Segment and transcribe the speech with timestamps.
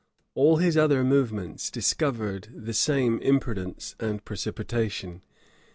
[0.33, 5.21] All his other movements discovered the same imprudence and precipitation.